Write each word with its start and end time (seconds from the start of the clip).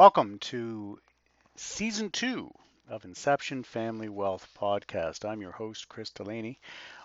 Welcome 0.00 0.38
to 0.38 0.98
season 1.56 2.08
two 2.08 2.50
of 2.88 3.04
Inception 3.04 3.62
Family 3.62 4.08
Wealth 4.08 4.48
Podcast. 4.58 5.28
I'm 5.28 5.42
your 5.42 5.52
host, 5.52 5.90
Chris 5.90 6.08
Delaney, 6.08 6.58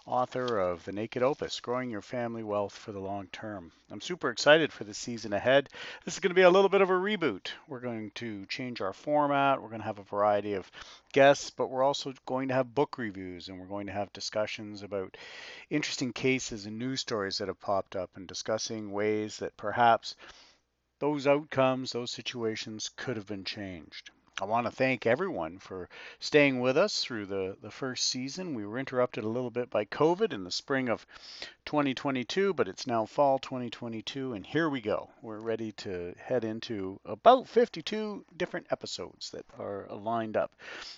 author 0.05 0.59
of 0.59 0.85
The 0.85 0.93
Naked 0.93 1.21
Opus 1.21 1.59
Growing 1.59 1.89
Your 1.89 2.01
Family 2.01 2.41
Wealth 2.41 2.73
for 2.73 2.93
the 2.93 3.01
Long 3.01 3.27
Term. 3.33 3.73
I'm 3.91 3.99
super 3.99 4.29
excited 4.29 4.71
for 4.71 4.85
the 4.85 4.93
season 4.93 5.33
ahead. 5.33 5.67
This 6.05 6.13
is 6.13 6.21
going 6.21 6.29
to 6.29 6.35
be 6.35 6.43
a 6.43 6.49
little 6.49 6.69
bit 6.69 6.79
of 6.79 6.89
a 6.89 6.93
reboot. 6.93 7.49
We're 7.67 7.81
going 7.81 8.11
to 8.11 8.45
change 8.45 8.79
our 8.79 8.93
format, 8.93 9.61
we're 9.61 9.67
going 9.67 9.81
to 9.81 9.87
have 9.87 9.99
a 9.99 10.03
variety 10.03 10.53
of 10.53 10.71
guests, 11.11 11.49
but 11.49 11.69
we're 11.69 11.83
also 11.83 12.13
going 12.25 12.47
to 12.47 12.53
have 12.53 12.73
book 12.73 12.97
reviews 12.97 13.49
and 13.49 13.59
we're 13.59 13.65
going 13.65 13.87
to 13.87 13.91
have 13.91 14.13
discussions 14.13 14.83
about 14.83 15.17
interesting 15.69 16.13
cases 16.13 16.65
and 16.65 16.79
news 16.79 17.01
stories 17.01 17.39
that 17.39 17.49
have 17.49 17.59
popped 17.59 17.97
up 17.97 18.11
and 18.15 18.25
discussing 18.25 18.89
ways 18.89 19.39
that 19.39 19.57
perhaps 19.57 20.15
those 21.05 21.27
outcomes, 21.27 21.91
those 21.91 22.09
situations 22.09 22.89
could 22.95 23.15
have 23.15 23.27
been 23.27 23.43
changed. 23.43 24.09
I 24.41 24.45
want 24.45 24.65
to 24.65 24.71
thank 24.71 25.05
everyone 25.05 25.59
for 25.59 25.87
staying 26.19 26.59
with 26.61 26.77
us 26.77 27.03
through 27.03 27.27
the, 27.27 27.55
the 27.61 27.69
first 27.69 28.09
season. 28.09 28.55
We 28.55 28.65
were 28.65 28.79
interrupted 28.79 29.23
a 29.23 29.29
little 29.29 29.51
bit 29.51 29.69
by 29.69 29.85
COVID 29.85 30.33
in 30.33 30.43
the 30.43 30.49
spring 30.49 30.89
of 30.89 31.05
2022, 31.65 32.55
but 32.55 32.67
it's 32.67 32.87
now 32.87 33.05
fall 33.05 33.37
2022, 33.37 34.33
and 34.33 34.47
here 34.47 34.67
we 34.67 34.81
go. 34.81 35.11
We're 35.21 35.37
ready 35.37 35.73
to 35.73 36.15
head 36.17 36.43
into 36.43 36.99
about 37.05 37.47
52 37.47 38.25
different 38.35 38.65
episodes 38.71 39.29
that 39.29 39.45
are 39.59 39.87
lined 39.91 40.35
up. 40.35 40.53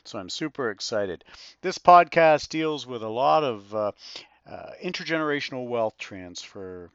So 0.06 0.20
I'm 0.20 0.30
super 0.30 0.72
excited. 0.72 1.26
This 1.62 1.80
podcast 1.80 2.48
deals 2.48 2.88
with 2.88 3.04
a 3.04 3.10
lot 3.10 3.44
of 3.44 3.76
uh, 3.76 3.92
uh, 4.50 4.70
intergenerational 4.82 5.68
wealth 5.68 5.98
transfer 5.98 6.92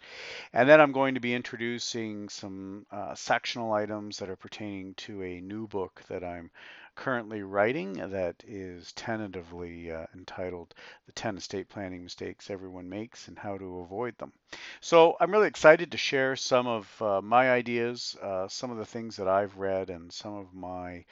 And 0.53 0.69
then 0.69 0.79
I'm 0.79 0.93
going 0.93 1.15
to 1.15 1.19
be 1.19 1.35
introducing 1.35 2.29
some 2.29 2.85
uh, 2.89 3.15
sectional 3.15 3.73
items 3.73 4.19
that 4.19 4.29
are 4.29 4.37
pertaining 4.37 4.93
to 4.93 5.21
a 5.23 5.41
new 5.41 5.67
book 5.67 6.01
that 6.07 6.23
I'm 6.23 6.51
currently 6.95 7.43
writing 7.43 7.91
that 8.11 8.41
is 8.47 8.93
tentatively 8.93 9.91
uh, 9.91 10.05
entitled 10.15 10.73
The 11.07 11.11
10 11.11 11.35
Estate 11.35 11.67
Planning 11.67 12.03
Mistakes 12.03 12.49
Everyone 12.49 12.87
Makes 12.87 13.27
and 13.27 13.37
How 13.37 13.57
to 13.57 13.79
Avoid 13.79 14.17
Them. 14.19 14.31
So 14.79 15.17
I'm 15.19 15.31
really 15.31 15.49
excited 15.49 15.91
to 15.91 15.97
share 15.97 16.37
some 16.37 16.65
of 16.65 17.01
uh, 17.01 17.21
my 17.21 17.51
ideas, 17.51 18.15
some 18.47 18.71
of 18.71 18.77
the 18.77 18.85
things 18.85 19.17
that 19.17 19.27
I've 19.27 19.57
read, 19.57 19.89
and 19.89 20.13
some 20.13 20.35
of 20.35 20.53
my 20.53 21.03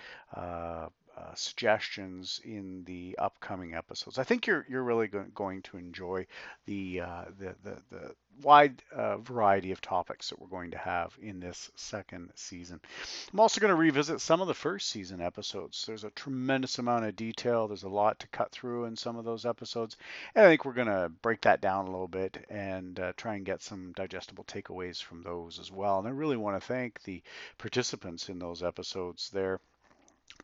uh, 1.20 1.34
suggestions 1.36 2.40
in 2.46 2.84
the 2.86 3.16
upcoming 3.18 3.74
episodes. 3.74 4.18
I 4.18 4.24
think 4.24 4.48
you're 4.48 4.66
you're 4.70 4.84
really 4.84 5.08
go- 5.08 5.26
going 5.36 5.62
to 5.64 5.78
enjoy 5.78 6.26
the, 6.66 7.02
uh, 7.02 7.26
the 7.38 7.56
the 7.64 7.78
the 7.92 8.16
wide 8.42 8.82
uh, 8.96 9.18
variety 9.18 9.72
of 9.72 9.82
topics 9.82 10.30
that 10.30 10.40
we're 10.40 10.48
going 10.48 10.72
to 10.72 10.78
have 10.78 11.18
in 11.22 11.42
this 11.42 11.70
second 11.76 12.30
season. 12.36 12.80
I'm 13.34 13.40
also 13.40 13.60
going 13.60 13.70
to 13.70 13.76
revisit 13.76 14.22
some 14.22 14.40
of 14.40 14.48
the 14.48 14.54
first 14.54 14.90
season 14.90 15.20
episodes. 15.20 15.84
There's 15.86 16.06
a 16.06 16.12
tremendous 16.12 16.80
amount 16.80 17.04
of 17.04 17.18
detail. 17.18 17.68
There's 17.68 17.84
a 17.84 17.90
lot 17.90 18.20
to 18.20 18.28
cut 18.28 18.52
through 18.52 18.86
in 18.86 18.96
some 18.96 19.18
of 19.18 19.26
those 19.26 19.46
episodes, 19.46 19.98
and 20.36 20.46
I 20.46 20.50
think 20.50 20.64
we're 20.64 20.74
going 20.74 20.88
to 20.88 21.12
break 21.22 21.42
that 21.42 21.60
down 21.60 21.88
a 21.88 21.92
little 21.92 22.08
bit 22.08 22.46
and 22.50 22.98
uh, 23.00 23.14
try 23.18 23.36
and 23.36 23.46
get 23.46 23.62
some 23.62 23.92
digestible 23.94 24.46
takeaways 24.46 25.04
from 25.04 25.22
those 25.22 25.60
as 25.60 25.72
well. 25.72 26.00
And 26.00 26.08
I 26.08 26.12
really 26.12 26.38
want 26.38 26.62
to 26.62 26.66
thank 26.66 27.04
the 27.04 27.22
participants 27.58 28.30
in 28.30 28.40
those 28.40 28.64
episodes. 28.64 29.30
There 29.32 29.60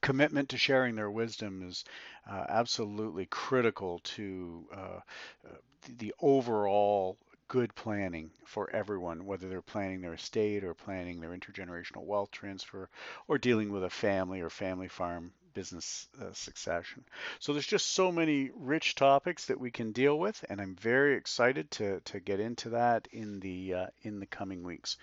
commitment 0.06 0.50
to 0.50 0.58
sharing 0.58 0.96
their 0.96 1.10
wisdom 1.10 1.68
is 1.68 1.84
uh, 2.30 2.46
absolutely 2.48 3.26
critical 3.26 3.98
to 4.04 4.64
uh, 4.72 5.00
uh 5.48 5.58
the 5.98 6.14
overall 6.22 7.18
good 7.48 7.74
planning 7.74 8.30
for 8.46 8.70
everyone, 8.70 9.26
whether 9.26 9.50
they're 9.50 9.62
planning 9.64 10.02
their 10.02 10.14
estate 10.14 10.64
or 10.64 10.76
planning 10.76 11.20
their 11.20 11.32
intergenerational 11.32 12.04
wealth 12.06 12.30
transfer 12.30 12.88
or 13.28 13.40
dealing 13.40 13.72
with 13.72 13.84
a 13.84 13.90
family 13.90 14.42
or 14.42 14.50
family 14.50 14.88
farm 14.88 15.32
business 15.56 16.08
uh, 16.22 16.26
succession. 16.34 17.04
So 17.40 17.54
there's 17.54 17.66
just 17.66 17.88
so 17.88 18.12
many 18.12 18.52
rich 18.54 18.94
topics 18.94 19.48
that 19.48 19.60
we 19.60 19.72
can 19.72 19.92
deal 19.92 20.20
with, 20.20 20.46
and 20.48 20.62
I'm 20.62 20.76
very 20.76 21.16
excited 21.16 21.72
to, 21.72 22.02
to 22.02 22.20
get 22.20 22.40
into 22.40 22.70
that 22.70 23.08
in 23.12 23.40
the 23.40 23.74
uh, 23.74 23.88
in 24.04 24.20
the 24.20 24.28
coming 24.28 24.62
weeks. 24.64 24.98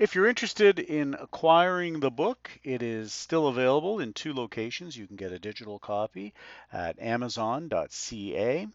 If 0.00 0.16
you're 0.16 0.26
interested 0.26 0.80
in 0.80 1.14
acquiring 1.14 2.00
the 2.00 2.10
book, 2.10 2.50
it 2.64 2.82
is 2.82 3.12
still 3.12 3.46
available 3.46 4.00
in 4.00 4.12
two 4.12 4.32
locations. 4.34 4.96
You 4.96 5.06
can 5.06 5.16
get 5.16 5.30
a 5.30 5.38
digital 5.38 5.78
copy 5.78 6.34
at 6.72 6.98
Amazon.ca 6.98 8.66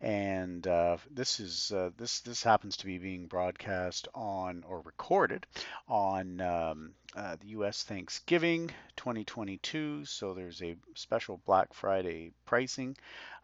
and 0.00 0.66
uh, 0.66 0.96
this 1.10 1.40
is 1.40 1.72
uh, 1.72 1.90
this 1.96 2.20
this 2.20 2.42
happens 2.42 2.76
to 2.76 2.86
be 2.86 2.98
being 2.98 3.26
broadcast 3.26 4.06
on 4.14 4.64
or 4.68 4.80
recorded 4.82 5.44
on 5.88 6.40
um, 6.40 6.90
uh, 7.16 7.36
the 7.40 7.48
U.S. 7.48 7.82
Thanksgiving 7.82 8.70
2022. 8.96 10.04
So 10.04 10.34
there's 10.34 10.62
a 10.62 10.76
special 10.94 11.40
Black 11.46 11.72
Friday 11.72 12.32
pricing 12.44 12.96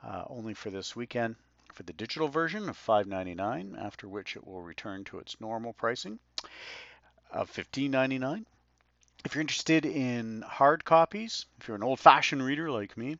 uh, 0.02 0.24
only 0.28 0.54
for 0.54 0.70
this 0.70 0.94
weekend 0.94 1.36
for 1.72 1.82
the 1.82 1.92
digital 1.92 2.28
version 2.28 2.68
of 2.68 2.78
$5.99, 2.78 3.82
after 3.82 4.08
which 4.08 4.36
it 4.36 4.46
will 4.46 4.62
return 4.62 5.04
to 5.04 5.18
its 5.18 5.40
normal 5.40 5.72
pricing 5.72 6.18
of 7.32 7.50
$15.99. 7.50 8.44
If 9.24 9.34
you're 9.34 9.40
interested 9.40 9.86
in 9.86 10.42
hard 10.42 10.84
copies, 10.84 11.46
if 11.58 11.66
you're 11.66 11.76
an 11.76 11.82
old-fashioned 11.82 12.42
reader 12.42 12.70
like 12.70 12.94
me, 12.96 13.16